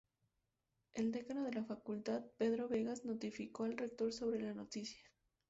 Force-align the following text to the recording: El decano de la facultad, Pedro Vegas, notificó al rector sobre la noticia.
El 0.93 1.11
decano 1.11 1.43
de 1.43 1.53
la 1.53 1.63
facultad, 1.63 2.23
Pedro 2.39 2.67
Vegas, 2.67 3.05
notificó 3.05 3.65
al 3.65 3.77
rector 3.77 4.11
sobre 4.11 4.41
la 4.41 4.55
noticia. 4.55 5.05